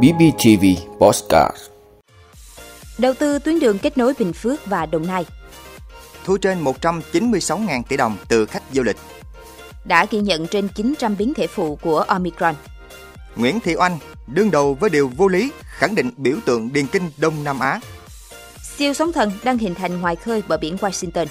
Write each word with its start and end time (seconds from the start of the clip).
BBTV 0.00 0.64
Postcard 0.98 1.56
Đầu 2.98 3.14
tư 3.14 3.38
tuyến 3.38 3.60
đường 3.60 3.78
kết 3.78 3.98
nối 3.98 4.14
Bình 4.18 4.32
Phước 4.32 4.66
và 4.66 4.86
Đồng 4.86 5.06
Nai 5.06 5.24
thu 6.24 6.36
trên 6.36 6.64
196.000 6.64 7.82
tỷ 7.82 7.96
đồng 7.96 8.16
từ 8.28 8.46
khách 8.46 8.62
du 8.72 8.82
lịch. 8.82 8.96
Đã 9.84 10.06
ghi 10.10 10.20
nhận 10.20 10.46
trên 10.46 10.68
900 10.68 11.16
biến 11.16 11.34
thể 11.34 11.46
phụ 11.46 11.78
của 11.82 11.98
Omicron. 11.98 12.54
Nguyễn 13.36 13.60
Thị 13.60 13.74
Oanh 13.76 13.98
đương 14.26 14.50
đầu 14.50 14.74
với 14.74 14.90
điều 14.90 15.08
vô 15.16 15.28
lý, 15.28 15.52
khẳng 15.64 15.94
định 15.94 16.10
biểu 16.16 16.36
tượng 16.44 16.72
điền 16.72 16.86
kinh 16.86 17.10
Đông 17.16 17.44
Nam 17.44 17.60
Á. 17.60 17.80
Siêu 18.76 18.94
sóng 18.94 19.12
thần 19.12 19.32
đang 19.44 19.58
hình 19.58 19.74
thành 19.74 20.00
ngoài 20.00 20.16
khơi 20.16 20.42
bờ 20.48 20.56
biển 20.56 20.76
Washington. 20.76 21.26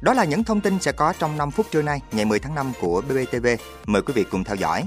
Đó 0.00 0.12
là 0.12 0.24
những 0.24 0.44
thông 0.44 0.60
tin 0.60 0.78
sẽ 0.80 0.92
có 0.92 1.12
trong 1.18 1.36
5 1.36 1.50
phút 1.50 1.66
trưa 1.70 1.82
nay, 1.82 2.00
ngày 2.12 2.24
10 2.24 2.38
tháng 2.38 2.54
5 2.54 2.72
của 2.80 3.02
BBTV. 3.08 3.46
Mời 3.86 4.02
quý 4.02 4.12
vị 4.14 4.24
cùng 4.30 4.44
theo 4.44 4.56
dõi. 4.56 4.84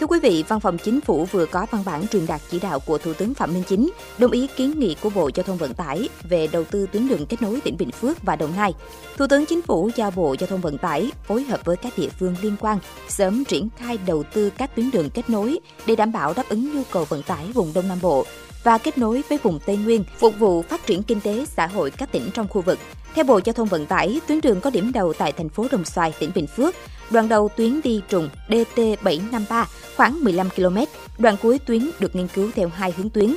Thưa 0.00 0.06
quý 0.06 0.20
vị, 0.20 0.44
Văn 0.48 0.60
phòng 0.60 0.78
Chính 0.78 1.00
phủ 1.00 1.24
vừa 1.24 1.46
có 1.46 1.66
văn 1.70 1.82
bản 1.86 2.08
truyền 2.08 2.26
đạt 2.26 2.40
chỉ 2.50 2.58
đạo 2.58 2.80
của 2.80 2.98
Thủ 2.98 3.12
tướng 3.12 3.34
Phạm 3.34 3.54
Minh 3.54 3.62
Chính, 3.68 3.90
đồng 4.18 4.30
ý 4.30 4.46
kiến 4.56 4.78
nghị 4.78 4.96
của 5.02 5.10
Bộ 5.10 5.30
Giao 5.34 5.44
thông 5.44 5.56
Vận 5.56 5.74
tải 5.74 6.08
về 6.28 6.46
đầu 6.46 6.64
tư 6.64 6.86
tuyến 6.92 7.08
đường 7.08 7.26
kết 7.26 7.42
nối 7.42 7.60
tỉnh 7.60 7.76
Bình 7.76 7.90
Phước 7.90 8.22
và 8.22 8.36
Đồng 8.36 8.52
Nai. 8.56 8.74
Thủ 9.16 9.26
tướng 9.26 9.46
Chính 9.46 9.62
phủ 9.62 9.90
giao 9.96 10.10
Bộ 10.10 10.36
Giao 10.38 10.46
thông 10.46 10.60
Vận 10.60 10.78
tải 10.78 11.10
phối 11.26 11.44
hợp 11.44 11.60
với 11.64 11.76
các 11.76 11.92
địa 11.98 12.08
phương 12.08 12.36
liên 12.42 12.56
quan 12.60 12.78
sớm 13.08 13.44
triển 13.44 13.68
khai 13.78 13.98
đầu 14.06 14.22
tư 14.22 14.50
các 14.50 14.76
tuyến 14.76 14.90
đường 14.90 15.10
kết 15.10 15.30
nối 15.30 15.58
để 15.86 15.96
đảm 15.96 16.12
bảo 16.12 16.32
đáp 16.36 16.48
ứng 16.48 16.76
nhu 16.76 16.82
cầu 16.90 17.04
vận 17.04 17.22
tải 17.22 17.46
vùng 17.54 17.72
Đông 17.74 17.88
Nam 17.88 17.98
Bộ 18.02 18.26
và 18.64 18.78
kết 18.78 18.98
nối 18.98 19.22
với 19.28 19.38
vùng 19.42 19.58
Tây 19.66 19.76
Nguyên, 19.76 20.04
phục 20.18 20.38
vụ 20.38 20.62
phát 20.62 20.86
triển 20.86 21.02
kinh 21.02 21.20
tế 21.20 21.44
xã 21.46 21.66
hội 21.66 21.90
các 21.90 22.12
tỉnh 22.12 22.30
trong 22.34 22.48
khu 22.48 22.60
vực. 22.60 22.78
Theo 23.14 23.24
Bộ 23.24 23.40
Giao 23.44 23.52
thông 23.52 23.68
Vận 23.68 23.86
tải, 23.86 24.20
tuyến 24.26 24.40
đường 24.40 24.60
có 24.60 24.70
điểm 24.70 24.92
đầu 24.92 25.12
tại 25.12 25.32
thành 25.32 25.48
phố 25.48 25.66
Đồng 25.70 25.84
Xoài, 25.84 26.12
tỉnh 26.18 26.30
Bình 26.34 26.46
Phước. 26.46 26.74
Đoạn 27.10 27.28
đầu 27.28 27.48
tuyến 27.56 27.80
đi 27.84 28.02
trùng 28.08 28.28
DT753 28.48 29.64
khoảng 29.96 30.24
15 30.24 30.50
km, 30.50 30.78
đoạn 31.18 31.36
cuối 31.42 31.58
tuyến 31.58 31.90
được 31.98 32.16
nghiên 32.16 32.28
cứu 32.28 32.50
theo 32.54 32.68
hai 32.68 32.92
hướng 32.96 33.10
tuyến. 33.10 33.34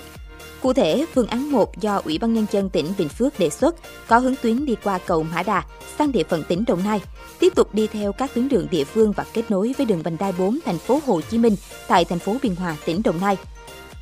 Cụ 0.62 0.74
thể, 0.74 1.06
phương 1.14 1.28
án 1.28 1.52
1 1.52 1.82
do 1.82 2.02
Ủy 2.06 2.18
ban 2.18 2.34
Nhân 2.34 2.46
dân 2.52 2.70
tỉnh 2.70 2.86
Bình 2.98 3.10
Phước 3.10 3.40
đề 3.40 3.50
xuất 3.50 3.76
có 4.08 4.18
hướng 4.18 4.36
tuyến 4.42 4.66
đi 4.66 4.76
qua 4.84 5.00
cầu 5.06 5.24
Mã 5.24 5.44
Đà 5.44 5.64
sang 5.98 6.12
địa 6.12 6.24
phận 6.24 6.44
tỉnh 6.44 6.64
Đồng 6.68 6.84
Nai, 6.84 7.02
tiếp 7.40 7.56
tục 7.56 7.74
đi 7.74 7.88
theo 7.88 8.12
các 8.14 8.34
tuyến 8.34 8.50
đường 8.50 8.68
địa 8.72 8.84
phương 8.84 9.12
và 9.12 9.26
kết 9.34 9.52
nối 9.52 9.74
với 9.78 9.86
đường 9.86 10.02
vành 10.02 10.18
đai 10.20 10.32
4 10.32 10.60
thành 10.66 10.78
phố 10.78 11.02
Hồ 11.06 11.22
Chí 11.22 11.38
Minh 11.38 11.56
tại 11.88 12.06
thành 12.06 12.20
phố 12.20 12.36
Biên 12.42 12.56
Hòa, 12.56 12.76
tỉnh 12.86 13.02
Đồng 13.04 13.22
Nai. 13.22 13.38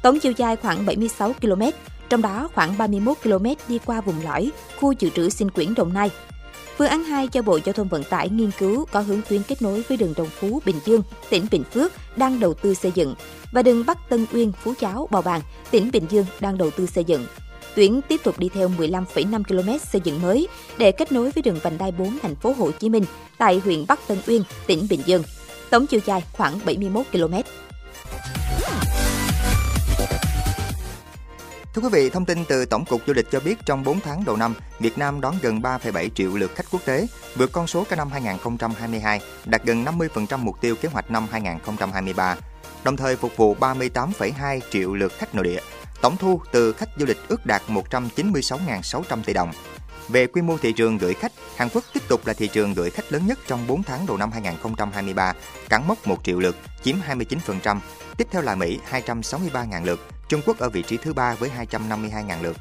Tổng 0.04 0.20
chiều 0.20 0.32
dài 0.38 0.56
khoảng 0.56 0.86
76 0.86 1.34
km, 1.42 1.62
trong 2.10 2.22
đó 2.22 2.50
khoảng 2.56 2.78
31 2.78 3.18
km 3.24 3.46
đi 3.68 3.80
qua 3.86 4.02
vùng 4.02 4.24
lõi, 4.24 4.52
khu 4.80 4.92
dự 4.92 5.10
trữ 5.10 5.30
sinh 5.30 5.52
quyển 5.52 5.74
Đồng 5.74 5.94
Nai. 5.94 6.10
Phương 6.78 6.88
án 6.88 7.04
2 7.04 7.28
cho 7.28 7.42
Bộ 7.42 7.60
Giao 7.66 7.74
thông 7.74 7.88
Vận 7.88 8.04
tải 8.04 8.30
nghiên 8.30 8.52
cứu 8.60 8.86
có 8.92 9.00
hướng 9.00 9.22
tuyến 9.30 9.44
kết 9.44 9.62
nối 9.62 9.84
với 9.88 9.98
đường 9.98 10.14
Đồng 10.18 10.30
Phú, 10.30 10.62
Bình 10.66 10.76
Dương, 10.86 11.02
tỉnh 11.30 11.46
Bình 11.52 11.64
Phước 11.64 11.92
đang 12.16 12.40
đầu 12.40 12.54
tư 12.54 12.74
xây 12.74 12.92
dựng 12.96 13.16
và 13.52 13.62
đường 13.62 13.84
Bắc 13.86 14.10
Tân 14.10 14.26
Uyên, 14.34 14.52
Phú 14.64 14.74
Cháo, 14.80 15.08
Bào 15.12 15.22
Bàng, 15.22 15.42
tỉnh 15.72 15.90
Bình 15.92 16.06
Dương 16.10 16.26
đang 16.40 16.58
đầu 16.58 16.72
tư 16.72 16.86
xây 16.86 17.04
dựng. 17.04 17.26
Tuyến 17.76 18.02
tiếp 18.02 18.22
tục 18.24 18.40
đi 18.40 18.50
theo 18.50 18.72
15,5 18.78 19.44
km 19.44 19.86
xây 19.92 20.02
dựng 20.04 20.22
mới 20.22 20.48
để 20.78 20.92
kết 20.92 21.12
nối 21.12 21.32
với 21.32 21.42
đường 21.42 21.60
vành 21.64 21.78
đai 21.78 21.92
4 21.92 22.20
thành 22.22 22.36
phố 22.36 22.54
Hồ 22.58 22.72
Chí 22.72 22.90
Minh 22.90 23.06
tại 23.38 23.62
huyện 23.64 23.86
Bắc 23.88 24.08
Tân 24.08 24.18
Uyên, 24.28 24.44
tỉnh 24.68 24.88
Bình 24.90 25.02
Dương. 25.06 25.24
Tổng 25.70 25.88
chiều 25.88 26.00
dài 26.06 26.24
khoảng 26.34 26.60
71 26.66 27.06
km. 27.12 27.34
Thưa 31.78 31.84
quý 31.84 31.90
vị, 31.92 32.10
thông 32.10 32.26
tin 32.26 32.46
từ 32.46 32.66
Tổng 32.66 32.86
cục 32.86 33.02
Du 33.08 33.14
lịch 33.14 33.32
cho 33.32 33.40
biết 33.40 33.56
trong 33.66 33.84
4 33.84 34.00
tháng 34.00 34.24
đầu 34.26 34.36
năm, 34.36 34.54
Việt 34.80 34.98
Nam 34.98 35.22
đón 35.22 35.36
gần 35.42 35.62
3,7 35.62 36.10
triệu 36.16 36.36
lượt 36.36 36.52
khách 36.56 36.66
quốc 36.72 36.82
tế, 36.86 37.08
vượt 37.36 37.52
con 37.52 37.68
số 37.68 37.86
cả 37.90 37.96
năm 37.96 38.12
2022, 38.12 39.22
đạt 39.46 39.64
gần 39.64 39.86
50% 39.86 40.38
mục 40.38 40.62
tiêu 40.62 40.76
kế 40.76 40.90
hoạch 40.90 41.12
năm 41.12 41.28
2023, 41.32 42.36
đồng 42.84 42.98
thời 42.98 43.16
phục 43.16 43.38
vụ 43.38 43.56
38,2 43.56 44.60
triệu 44.72 44.94
lượt 44.94 45.14
khách 45.18 45.36
nội 45.36 45.44
địa. 45.44 45.60
Tổng 46.02 46.18
thu 46.18 46.42
từ 46.52 46.74
khách 46.74 46.90
du 47.00 47.06
lịch 47.06 47.18
ước 47.28 47.46
đạt 47.46 47.62
196.600 47.68 49.24
tỷ 49.24 49.34
đồng. 49.34 49.52
Về 50.08 50.28
quy 50.28 50.42
mô 50.42 50.58
thị 50.58 50.74
trường 50.74 50.98
gửi 50.98 51.14
khách, 51.14 51.32
Hàn 51.56 51.70
Quốc 51.74 51.84
tiếp 51.94 52.04
tục 52.08 52.28
là 52.28 52.34
thị 52.34 52.48
trường 52.48 52.74
gửi 52.74 52.90
khách 52.90 53.12
lớn 53.12 53.28
nhất 53.28 53.40
trong 53.48 53.68
4 53.68 53.84
tháng 53.84 54.06
đầu 54.06 54.18
năm 54.18 54.32
2023, 54.32 55.34
cán 55.70 55.88
mốc 55.88 56.08
1 56.08 56.24
triệu 56.24 56.40
lượt, 56.40 56.56
chiếm 56.84 56.96
29%. 57.08 57.80
Tiếp 58.18 58.28
theo 58.32 58.42
là 58.42 58.56
Mỹ 58.56 58.80
263.000 58.92 59.86
lượt, 59.86 60.00
Trung 60.30 60.42
Quốc 60.46 60.60
ở 60.60 60.70
vị 60.70 60.82
trí 60.82 60.98
thứ 60.98 61.14
ba 61.14 61.36
với 61.36 61.52
252.000 61.72 62.42
lượt. 62.42 62.58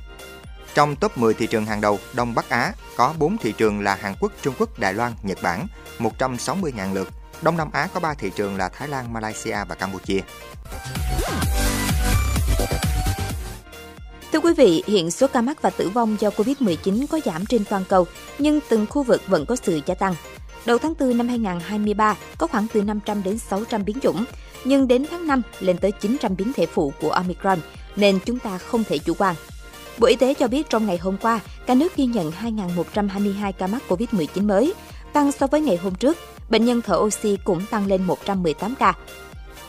Trong 0.75 0.97
top 0.97 1.19
10 1.19 1.35
thị 1.35 1.47
trường 1.47 1.67
hàng 1.67 1.81
đầu 1.81 1.99
Đông 2.15 2.35
Bắc 2.35 2.49
Á 2.49 2.73
có 2.97 3.15
4 3.19 3.39
thị 3.39 3.53
trường 3.53 3.81
là 3.81 3.95
Hàn 3.95 4.15
Quốc, 4.21 4.33
Trung 4.43 4.55
Quốc, 4.59 4.79
Đài 4.79 4.95
Loan, 4.95 5.13
Nhật 5.23 5.39
Bản, 5.43 5.67
160.000 5.99 6.95
lượt. 6.95 7.09
Đông 7.43 7.57
Nam 7.57 7.71
Á 7.73 7.89
có 7.95 8.01
3 8.01 8.15
thị 8.15 8.31
trường 8.37 8.57
là 8.57 8.69
Thái 8.69 8.89
Lan, 8.89 9.13
Malaysia 9.13 9.57
và 9.69 9.75
Campuchia. 9.75 10.21
Thưa 14.33 14.41
quý 14.41 14.55
vị, 14.57 14.83
hiện 14.87 15.11
số 15.11 15.27
ca 15.33 15.41
mắc 15.41 15.63
và 15.63 15.71
tử 15.71 15.89
vong 15.89 16.17
do 16.21 16.31
Covid-19 16.31 17.07
có 17.07 17.21
giảm 17.25 17.47
trên 17.47 17.65
toàn 17.65 17.85
cầu, 17.89 18.07
nhưng 18.39 18.61
từng 18.69 18.87
khu 18.91 19.03
vực 19.03 19.23
vẫn 19.27 19.47
có 19.47 19.57
sự 19.57 19.81
gia 19.87 19.95
tăng. 19.95 20.15
Đầu 20.67 20.79
tháng 20.79 20.95
4 21.01 21.19
năm 21.19 21.29
2023 21.29 22.17
có 22.39 22.47
khoảng 22.47 22.67
từ 22.73 22.83
500 22.83 23.23
đến 23.23 23.39
600 23.39 23.85
biến 23.85 24.01
chủng, 24.03 24.25
nhưng 24.65 24.89
đến 24.89 25.05
tháng 25.11 25.27
5 25.27 25.43
lên 25.61 25.79
tới 25.79 25.93
900 25.93 26.37
biến 26.37 26.53
thể 26.53 26.67
phụ 26.67 26.93
của 27.01 27.11
Omicron, 27.11 27.59
nên 27.97 28.19
chúng 28.27 28.39
ta 28.39 28.59
không 28.59 28.85
thể 28.85 28.99
chủ 28.99 29.15
quan. 29.19 29.35
Bộ 29.99 30.07
Y 30.07 30.17
tế 30.17 30.35
cho 30.35 30.49
biết 30.49 30.71
trong 30.71 30.87
ngày 30.87 30.99
hôm 30.99 31.17
qua, 31.17 31.41
cả 31.67 31.75
nước 31.75 31.97
ghi 31.97 32.07
nhận 32.07 32.33
2.122 32.43 33.53
ca 33.53 33.67
mắc 33.67 33.83
COVID-19 33.89 34.47
mới, 34.47 34.75
tăng 35.13 35.33
so 35.33 35.47
với 35.47 35.61
ngày 35.61 35.77
hôm 35.77 35.95
trước. 35.95 36.17
Bệnh 36.51 36.65
nhân 36.65 36.83
thở 36.83 36.97
oxy 36.97 37.39
cũng 37.45 37.67
tăng 37.71 37.87
lên 37.87 38.03
118 38.03 38.75
ca. 38.75 38.95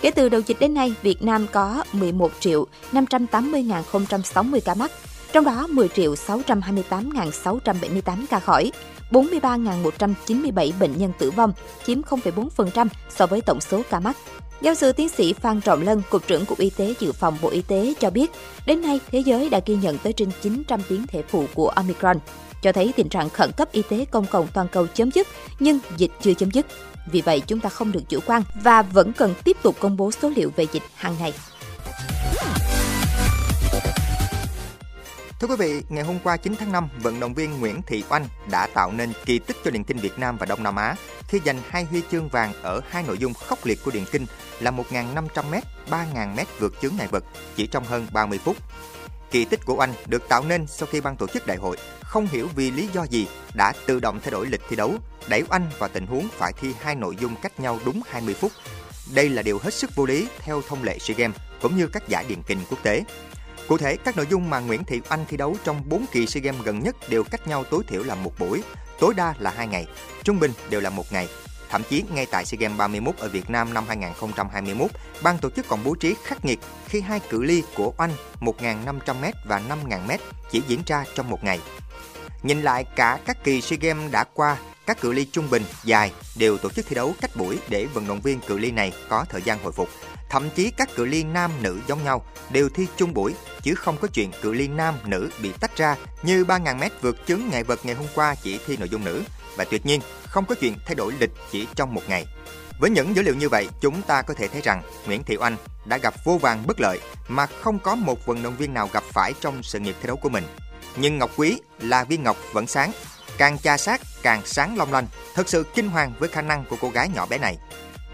Kể 0.01 0.11
từ 0.11 0.29
đầu 0.29 0.41
dịch 0.47 0.59
đến 0.59 0.73
nay, 0.73 0.93
Việt 1.01 1.21
Nam 1.21 1.47
có 1.51 1.83
11 1.93 2.31
triệu 2.39 2.67
580.060 2.91 4.59
ca 4.65 4.73
mắc, 4.73 4.91
trong 5.37 5.45
đó 5.45 5.67
10 5.67 5.87
triệu 5.87 6.13
628.678 6.13 8.25
ca 8.29 8.39
khỏi, 8.39 8.71
43.197 9.11 10.71
bệnh 10.79 10.97
nhân 10.97 11.11
tử 11.19 11.31
vong, 11.31 11.53
chiếm 11.85 12.01
0,4% 12.01 12.87
so 13.09 13.27
với 13.27 13.41
tổng 13.41 13.61
số 13.61 13.81
ca 13.89 13.99
mắc. 13.99 14.17
Giáo 14.61 14.75
sư 14.75 14.91
tiến 14.91 15.09
sĩ 15.09 15.33
Phan 15.33 15.61
Trọng 15.61 15.81
Lân, 15.81 16.01
Cục 16.09 16.27
trưởng 16.27 16.45
Cục 16.45 16.59
Y 16.59 16.69
tế 16.69 16.93
Dự 16.99 17.11
phòng 17.11 17.37
Bộ 17.41 17.49
Y 17.49 17.61
tế 17.61 17.93
cho 17.99 18.09
biết, 18.09 18.31
đến 18.65 18.81
nay 18.81 18.99
thế 19.11 19.19
giới 19.19 19.49
đã 19.49 19.59
ghi 19.65 19.75
nhận 19.75 19.97
tới 19.97 20.13
trên 20.13 20.29
900 20.41 20.81
biến 20.89 21.07
thể 21.07 21.23
phụ 21.27 21.45
của 21.53 21.69
Omicron, 21.69 22.17
cho 22.61 22.71
thấy 22.71 22.93
tình 22.95 23.09
trạng 23.09 23.29
khẩn 23.29 23.51
cấp 23.57 23.71
y 23.71 23.81
tế 23.89 24.05
công 24.05 24.25
cộng 24.25 24.47
toàn 24.53 24.67
cầu 24.71 24.87
chấm 24.87 25.11
dứt, 25.11 25.27
nhưng 25.59 25.79
dịch 25.97 26.11
chưa 26.21 26.33
chấm 26.33 26.51
dứt. 26.51 26.65
Vì 27.11 27.21
vậy, 27.21 27.41
chúng 27.47 27.59
ta 27.59 27.69
không 27.69 27.91
được 27.91 28.03
chủ 28.09 28.19
quan 28.25 28.43
và 28.63 28.81
vẫn 28.81 29.13
cần 29.13 29.33
tiếp 29.43 29.57
tục 29.63 29.75
công 29.79 29.97
bố 29.97 30.11
số 30.11 30.31
liệu 30.35 30.51
về 30.55 30.65
dịch 30.71 30.83
hàng 30.95 31.15
ngày. 31.19 31.33
Thưa 35.39 35.47
quý 35.47 35.55
vị, 35.59 35.83
ngày 35.89 36.03
hôm 36.03 36.19
qua 36.23 36.37
9 36.37 36.55
tháng 36.59 36.71
5, 36.71 36.89
vận 37.01 37.19
động 37.19 37.33
viên 37.33 37.59
Nguyễn 37.59 37.81
Thị 37.81 38.03
Oanh 38.09 38.27
đã 38.51 38.67
tạo 38.73 38.91
nên 38.91 39.13
kỳ 39.25 39.39
tích 39.39 39.57
cho 39.65 39.71
điền 39.71 39.83
kinh 39.83 39.97
Việt 39.97 40.19
Nam 40.19 40.37
và 40.37 40.45
Đông 40.45 40.63
Nam 40.63 40.75
Á 40.75 40.95
khi 41.27 41.39
giành 41.45 41.61
hai 41.69 41.83
huy 41.83 42.01
chương 42.11 42.29
vàng 42.29 42.53
ở 42.61 42.81
hai 42.89 43.03
nội 43.03 43.17
dung 43.17 43.33
khốc 43.33 43.65
liệt 43.65 43.79
của 43.85 43.91
điền 43.91 44.05
kinh 44.11 44.25
là 44.59 44.71
1.500m, 44.71 45.61
3.000m 45.89 46.45
vượt 46.59 46.73
chướng 46.81 46.95
ngại 46.97 47.07
vật 47.07 47.23
chỉ 47.55 47.67
trong 47.67 47.83
hơn 47.83 48.07
30 48.11 48.39
phút. 48.43 48.57
Kỳ 49.31 49.45
tích 49.45 49.65
của 49.65 49.75
Oanh 49.75 49.93
được 50.05 50.29
tạo 50.29 50.43
nên 50.43 50.67
sau 50.67 50.87
khi 50.91 51.01
ban 51.01 51.15
tổ 51.15 51.27
chức 51.27 51.47
đại 51.47 51.57
hội 51.57 51.77
không 52.01 52.27
hiểu 52.27 52.49
vì 52.55 52.71
lý 52.71 52.89
do 52.93 53.03
gì 53.03 53.27
đã 53.53 53.73
tự 53.85 53.99
động 53.99 54.19
thay 54.23 54.31
đổi 54.31 54.45
lịch 54.45 54.61
thi 54.69 54.75
đấu, 54.75 54.93
đẩy 55.27 55.43
Oanh 55.49 55.69
vào 55.79 55.89
tình 55.93 56.07
huống 56.07 56.27
phải 56.31 56.53
thi 56.53 56.73
hai 56.81 56.95
nội 56.95 57.15
dung 57.19 57.35
cách 57.41 57.59
nhau 57.59 57.79
đúng 57.85 58.01
20 58.09 58.33
phút. 58.33 58.51
Đây 59.13 59.29
là 59.29 59.41
điều 59.41 59.59
hết 59.59 59.73
sức 59.73 59.95
vô 59.95 60.05
lý 60.05 60.27
theo 60.39 60.61
thông 60.67 60.83
lệ 60.83 60.97
SEA 60.99 61.17
Games 61.17 61.37
cũng 61.61 61.77
như 61.77 61.87
các 61.87 62.07
giải 62.07 62.25
điền 62.29 62.41
kinh 62.47 62.59
quốc 62.69 62.79
tế. 62.83 63.03
Cụ 63.67 63.77
thể, 63.77 63.97
các 63.97 64.17
nội 64.17 64.27
dung 64.29 64.49
mà 64.49 64.59
Nguyễn 64.59 64.83
Thị 64.83 65.01
Oanh 65.09 65.25
thi 65.29 65.37
đấu 65.37 65.55
trong 65.63 65.81
4 65.89 66.05
kỳ 66.11 66.27
SEA 66.27 66.41
Games 66.41 66.63
gần 66.63 66.79
nhất 66.79 66.95
đều 67.09 67.23
cách 67.23 67.47
nhau 67.47 67.63
tối 67.63 67.83
thiểu 67.87 68.03
là 68.03 68.15
một 68.15 68.31
buổi, 68.39 68.63
tối 68.99 69.13
đa 69.13 69.33
là 69.39 69.49
2 69.49 69.67
ngày, 69.67 69.85
trung 70.23 70.39
bình 70.39 70.51
đều 70.69 70.81
là 70.81 70.89
một 70.89 71.11
ngày. 71.11 71.27
Thậm 71.69 71.81
chí 71.89 72.03
ngay 72.13 72.25
tại 72.31 72.45
SEA 72.45 72.57
Games 72.59 72.77
31 72.77 73.17
ở 73.17 73.29
Việt 73.29 73.49
Nam 73.49 73.73
năm 73.73 73.85
2021, 73.87 74.91
ban 75.23 75.37
tổ 75.37 75.49
chức 75.49 75.67
còn 75.67 75.83
bố 75.83 75.95
trí 75.95 76.15
khắc 76.23 76.45
nghiệt 76.45 76.59
khi 76.87 77.01
hai 77.01 77.19
cự 77.19 77.43
ly 77.43 77.63
của 77.75 77.93
Oanh 77.97 78.11
1.500m 78.41 79.31
và 79.45 79.61
5.000m 79.69 80.17
chỉ 80.51 80.61
diễn 80.67 80.79
ra 80.85 81.05
trong 81.15 81.29
một 81.29 81.43
ngày. 81.43 81.59
Nhìn 82.43 82.61
lại 82.61 82.85
cả 82.95 83.19
các 83.25 83.43
kỳ 83.43 83.61
SEA 83.61 83.79
Games 83.81 84.11
đã 84.11 84.23
qua, 84.33 84.57
các 84.85 85.01
cự 85.01 85.11
ly 85.11 85.25
trung 85.25 85.49
bình, 85.49 85.63
dài 85.83 86.11
đều 86.37 86.57
tổ 86.57 86.69
chức 86.69 86.85
thi 86.87 86.95
đấu 86.95 87.13
cách 87.21 87.35
buổi 87.35 87.59
để 87.69 87.85
vận 87.85 88.07
động 88.07 88.21
viên 88.21 88.39
cự 88.39 88.57
ly 88.57 88.71
này 88.71 88.93
có 89.09 89.25
thời 89.29 89.41
gian 89.41 89.59
hồi 89.63 89.71
phục. 89.71 89.89
Thậm 90.29 90.49
chí 90.55 90.71
các 90.71 90.95
cự 90.95 91.05
ly 91.05 91.23
nam 91.23 91.51
nữ 91.61 91.79
giống 91.87 92.03
nhau 92.03 92.25
đều 92.49 92.69
thi 92.69 92.87
chung 92.97 93.13
buổi 93.13 93.33
chứ 93.61 93.75
không 93.75 93.97
có 93.97 94.07
chuyện 94.07 94.31
cự 94.41 94.53
ly 94.53 94.67
nam 94.67 94.95
nữ 95.05 95.29
bị 95.41 95.51
tách 95.59 95.77
ra 95.77 95.95
như 96.23 96.43
3.000m 96.43 96.89
vượt 97.01 97.17
chướng 97.27 97.41
ngại 97.51 97.63
vật 97.63 97.79
ngày 97.83 97.95
hôm 97.95 98.07
qua 98.15 98.35
chỉ 98.35 98.59
thi 98.67 98.77
nội 98.77 98.89
dung 98.89 99.05
nữ 99.05 99.23
và 99.55 99.63
tuyệt 99.63 99.85
nhiên 99.85 100.01
không 100.25 100.45
có 100.45 100.55
chuyện 100.55 100.75
thay 100.85 100.95
đổi 100.95 101.13
lịch 101.19 101.31
chỉ 101.51 101.67
trong 101.75 101.93
một 101.93 102.01
ngày. 102.07 102.25
Với 102.79 102.89
những 102.89 103.15
dữ 103.15 103.21
liệu 103.21 103.35
như 103.35 103.49
vậy, 103.49 103.67
chúng 103.81 104.01
ta 104.01 104.21
có 104.21 104.33
thể 104.33 104.47
thấy 104.47 104.61
rằng 104.61 104.81
Nguyễn 105.05 105.23
Thị 105.23 105.37
Oanh 105.37 105.57
đã 105.85 105.97
gặp 105.97 106.13
vô 106.23 106.37
vàng 106.37 106.67
bất 106.67 106.79
lợi 106.79 106.99
mà 107.27 107.45
không 107.45 107.79
có 107.79 107.95
một 107.95 108.25
vận 108.25 108.43
động 108.43 108.57
viên 108.57 108.73
nào 108.73 108.89
gặp 108.93 109.03
phải 109.03 109.33
trong 109.41 109.63
sự 109.63 109.79
nghiệp 109.79 109.95
thi 110.01 110.07
đấu 110.07 110.17
của 110.17 110.29
mình. 110.29 110.43
Nhưng 110.95 111.17
Ngọc 111.17 111.31
Quý 111.37 111.61
là 111.79 112.03
viên 112.03 112.23
ngọc 112.23 112.37
vẫn 112.53 112.67
sáng, 112.67 112.91
càng 113.37 113.57
tra 113.57 113.77
sát 113.77 114.01
càng 114.21 114.41
sáng 114.45 114.77
long 114.77 114.93
lanh, 114.93 115.07
thật 115.35 115.49
sự 115.49 115.63
kinh 115.75 115.89
hoàng 115.89 116.13
với 116.19 116.29
khả 116.29 116.41
năng 116.41 116.65
của 116.65 116.77
cô 116.81 116.89
gái 116.89 117.09
nhỏ 117.15 117.25
bé 117.25 117.37
này. 117.37 117.57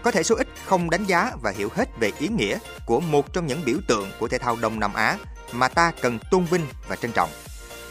Có 0.04 0.10
thể 0.10 0.22
số 0.22 0.34
ít 0.34 0.48
không 0.64 0.90
đánh 0.90 1.04
giá 1.04 1.32
và 1.42 1.50
hiểu 1.50 1.68
hết 1.74 1.88
về 2.00 2.12
ý 2.18 2.28
nghĩa 2.28 2.58
của 2.86 3.00
một 3.00 3.32
trong 3.32 3.46
những 3.46 3.62
biểu 3.64 3.76
tượng 3.88 4.10
của 4.18 4.28
thể 4.28 4.38
thao 4.38 4.56
Đông 4.56 4.80
Nam 4.80 4.94
Á 4.94 5.18
mà 5.52 5.68
ta 5.68 5.92
cần 6.00 6.18
tôn 6.30 6.44
vinh 6.44 6.66
và 6.88 6.96
trân 6.96 7.12
trọng. 7.12 7.30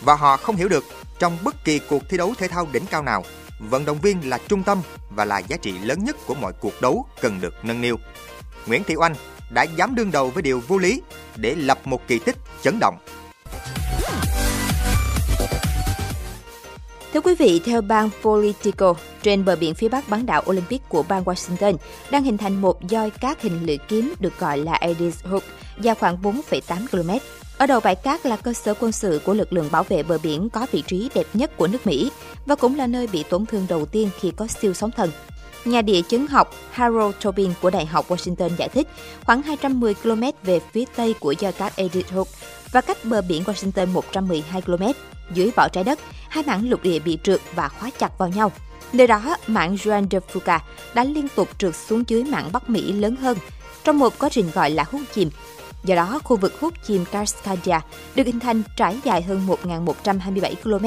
Và 0.02 0.16
họ 0.16 0.38
không 0.38 0.56
hiểu 0.56 0.70
được 0.70 0.84
trong 1.20 1.38
bất 1.44 1.66
kỳ 1.66 1.80
cuộc 1.80 2.10
thi 2.10 2.18
đấu 2.18 2.34
thể 2.38 2.48
thao 2.48 2.68
đỉnh 2.72 2.86
cao 2.86 3.04
nào, 3.04 3.24
vận 3.60 3.86
động 3.86 4.02
viên 4.02 4.30
là 4.30 4.38
trung 4.48 4.64
tâm 4.64 4.82
và 5.10 5.26
là 5.26 5.40
giá 5.40 5.58
trị 5.58 5.72
lớn 5.80 6.04
nhất 6.04 6.16
của 6.28 6.36
mọi 6.36 6.54
cuộc 6.54 6.82
đấu 6.82 7.06
cần 7.22 7.42
được 7.42 7.54
nâng 7.64 7.82
niu. 7.82 7.98
Nguyễn 8.66 8.84
Thị 8.84 8.96
Oanh 8.96 9.16
đã 9.50 9.64
dám 9.64 9.96
đương 9.96 10.12
đầu 10.12 10.30
với 10.30 10.44
điều 10.44 10.62
vô 10.68 10.78
lý 10.78 11.02
để 11.36 11.56
lập 11.56 11.80
một 11.86 12.08
kỳ 12.08 12.20
tích 12.20 12.36
chấn 12.62 12.78
động. 12.80 12.98
Thưa 17.14 17.22
quý 17.22 17.36
vị, 17.36 17.62
theo 17.66 17.82
bang 17.82 18.10
Politico, 18.24 18.96
trên 19.24 19.46
bờ 19.46 19.56
biển 19.56 19.76
phía 19.76 19.90
bắc 19.90 20.10
bán 20.10 20.26
đảo 20.26 20.44
Olympic 20.50 20.90
của 20.90 21.04
bang 21.04 21.24
Washington 21.24 21.78
đang 22.12 22.24
hình 22.24 22.38
thành 22.38 22.62
một 22.62 22.80
doi 22.90 23.10
cát 23.10 23.42
hình 23.42 23.66
lưỡi 23.66 23.78
kiếm 23.78 24.14
được 24.20 24.40
gọi 24.40 24.58
là 24.58 24.74
Edith 24.74 25.26
Hook, 25.26 25.44
dài 25.82 25.96
khoảng 25.96 26.18
4,8 26.22 26.88
km. 26.92 27.10
Ở 27.58 27.66
đầu 27.66 27.80
bãi 27.80 27.96
cát 27.96 28.26
là 28.26 28.36
cơ 28.36 28.54
sở 28.54 28.74
quân 28.74 28.92
sự 28.92 29.22
của 29.26 29.34
lực 29.34 29.54
lượng 29.54 29.70
bảo 29.72 29.84
vệ 29.84 30.04
bờ 30.04 30.18
biển 30.24 30.50
có 30.50 30.68
vị 30.72 30.84
trí 30.88 31.10
đẹp 31.16 31.26
nhất 31.34 31.58
của 31.58 31.68
nước 31.68 31.88
Mỹ 31.88 32.12
và 32.46 32.56
cũng 32.56 32.76
là 32.76 32.88
nơi 32.88 33.08
bị 33.08 33.24
tổn 33.24 33.46
thương 33.46 33.66
đầu 33.70 33.86
tiên 33.86 34.10
khi 34.20 34.32
có 34.32 34.48
siêu 34.48 34.74
sóng 34.74 34.92
thần. 34.92 35.12
Nhà 35.66 35.82
địa 35.82 36.02
chứng 36.02 36.28
học 36.28 36.54
Harold 36.72 37.16
Tobin 37.24 37.52
của 37.62 37.70
Đại 37.70 37.86
học 37.86 38.10
Washington 38.10 38.50
giải 38.58 38.70
thích, 38.70 38.88
khoảng 39.26 39.42
210 39.42 39.94
km 39.94 40.24
về 40.44 40.60
phía 40.72 40.86
tây 40.96 41.16
của 41.20 41.36
doi 41.40 41.52
cát 41.52 41.76
Edith 41.76 42.12
Hook 42.12 42.28
và 42.74 42.82
cách 42.82 42.98
bờ 43.04 43.22
biển 43.22 43.44
Washington 43.44 43.88
112 43.88 44.62
km. 44.62 44.84
Dưới 45.34 45.52
vỏ 45.56 45.68
trái 45.70 45.84
đất, 45.84 46.00
hai 46.30 46.44
mảng 46.48 46.70
lục 46.70 46.84
địa 46.84 47.00
bị 47.00 47.18
trượt 47.24 47.40
và 47.56 47.70
khóa 47.70 47.90
chặt 48.00 48.18
vào 48.18 48.30
nhau. 48.30 48.52
Nơi 48.94 49.08
đó, 49.08 49.36
mảng 49.48 49.76
Juan 49.76 50.08
de 50.12 50.20
Fuca 50.34 50.60
đã 50.94 51.04
liên 51.04 51.28
tục 51.36 51.50
trượt 51.58 51.76
xuống 51.76 52.04
dưới 52.08 52.24
mảng 52.24 52.50
Bắc 52.52 52.70
Mỹ 52.70 52.92
lớn 52.92 53.16
hơn, 53.16 53.38
trong 53.84 54.00
một 54.00 54.14
quá 54.20 54.30
trình 54.30 54.52
gọi 54.54 54.70
là 54.70 54.86
hút 54.92 55.02
chìm. 55.14 55.30
Do 55.84 55.96
đó, 55.96 56.20
khu 56.24 56.36
vực 56.36 56.60
hút 56.60 56.74
chìm 56.88 57.06
Cascadia 57.06 57.80
được 58.16 58.26
hình 58.26 58.40
thành 58.40 58.64
trải 58.78 59.00
dài 59.04 59.22
hơn 59.22 59.48
1.127 59.64 60.56
km, 60.64 60.86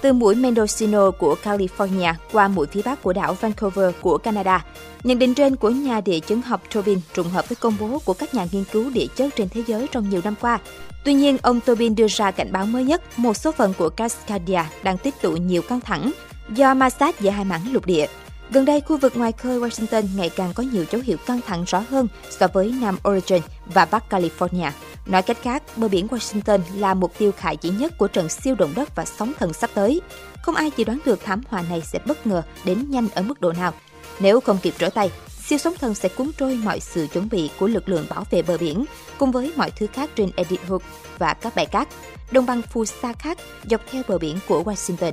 từ 0.00 0.12
mũi 0.12 0.34
Mendocino 0.34 1.10
của 1.10 1.36
California 1.44 2.14
qua 2.32 2.48
mũi 2.48 2.66
phía 2.66 2.82
bắc 2.84 3.02
của 3.02 3.12
đảo 3.12 3.36
Vancouver 3.40 3.94
của 4.00 4.18
Canada. 4.18 4.64
Nhận 5.04 5.18
định 5.18 5.34
trên 5.34 5.56
của 5.56 5.70
nhà 5.70 6.00
địa 6.00 6.20
chấn 6.20 6.42
học 6.42 6.62
Tobin 6.74 7.00
trùng 7.14 7.28
hợp 7.28 7.48
với 7.48 7.56
công 7.56 7.76
bố 7.80 7.98
của 8.04 8.14
các 8.14 8.34
nhà 8.34 8.46
nghiên 8.52 8.64
cứu 8.72 8.90
địa 8.90 9.06
chất 9.16 9.36
trên 9.36 9.48
thế 9.48 9.62
giới 9.66 9.86
trong 9.92 10.10
nhiều 10.10 10.20
năm 10.24 10.34
qua. 10.40 10.58
Tuy 11.04 11.14
nhiên, 11.14 11.38
ông 11.42 11.60
Tobin 11.60 11.94
đưa 11.94 12.06
ra 12.08 12.30
cảnh 12.30 12.52
báo 12.52 12.66
mới 12.66 12.84
nhất, 12.84 13.02
một 13.18 13.36
số 13.36 13.52
phần 13.52 13.74
của 13.78 13.88
Cascadia 13.88 14.62
đang 14.82 14.98
tích 14.98 15.14
tụ 15.22 15.32
nhiều 15.32 15.62
căng 15.62 15.80
thẳng 15.80 16.12
do 16.54 16.74
ma 16.74 16.90
sát 16.90 17.20
giữa 17.20 17.30
hai 17.30 17.44
mảng 17.44 17.72
lục 17.72 17.86
địa. 17.86 18.06
Gần 18.52 18.64
đây, 18.64 18.80
khu 18.80 18.96
vực 18.96 19.16
ngoài 19.16 19.32
khơi 19.32 19.60
Washington 19.60 20.02
ngày 20.16 20.30
càng 20.30 20.52
có 20.54 20.62
nhiều 20.62 20.84
dấu 20.90 21.02
hiệu 21.02 21.16
căng 21.26 21.40
thẳng 21.46 21.64
rõ 21.66 21.84
hơn 21.90 22.08
so 22.30 22.46
với 22.46 22.74
Nam 22.80 22.98
Oregon 23.08 23.40
và 23.74 23.84
Bắc 23.84 24.12
California. 24.12 24.70
Nói 25.06 25.22
cách 25.22 25.36
khác, 25.42 25.62
bờ 25.76 25.88
biển 25.88 26.06
Washington 26.06 26.60
là 26.74 26.94
mục 26.94 27.12
tiêu 27.18 27.32
khả 27.32 27.50
dĩ 27.50 27.70
nhất 27.70 27.98
của 27.98 28.08
trận 28.08 28.28
siêu 28.28 28.54
động 28.54 28.72
đất 28.76 28.94
và 28.94 29.04
sóng 29.04 29.32
thần 29.38 29.52
sắp 29.52 29.70
tới. 29.74 30.00
Không 30.42 30.54
ai 30.54 30.70
dự 30.76 30.84
đoán 30.84 30.98
được 31.04 31.20
thảm 31.24 31.42
họa 31.48 31.62
này 31.70 31.82
sẽ 31.92 31.98
bất 32.06 32.26
ngờ 32.26 32.42
đến 32.64 32.90
nhanh 32.90 33.08
ở 33.14 33.22
mức 33.22 33.40
độ 33.40 33.52
nào. 33.52 33.72
Nếu 34.20 34.40
không 34.40 34.58
kịp 34.62 34.74
trở 34.78 34.90
tay, 34.90 35.10
siêu 35.46 35.58
sóng 35.58 35.74
thần 35.80 35.94
sẽ 35.94 36.08
cuốn 36.08 36.30
trôi 36.38 36.54
mọi 36.54 36.80
sự 36.80 37.06
chuẩn 37.12 37.28
bị 37.28 37.50
của 37.58 37.66
lực 37.66 37.88
lượng 37.88 38.06
bảo 38.10 38.24
vệ 38.30 38.42
bờ 38.42 38.58
biển 38.58 38.84
cùng 39.18 39.32
với 39.32 39.52
mọi 39.56 39.70
thứ 39.70 39.86
khác 39.86 40.10
trên 40.16 40.30
Edith 40.36 40.68
Hook 40.68 40.82
và 41.18 41.34
các 41.34 41.54
bãi 41.54 41.66
cát, 41.66 41.88
đồng 42.30 42.46
bằng 42.46 42.62
phù 42.62 42.84
sa 42.84 43.12
khác 43.12 43.38
dọc 43.70 43.80
theo 43.90 44.02
bờ 44.08 44.18
biển 44.18 44.38
của 44.48 44.62
Washington. 44.62 45.12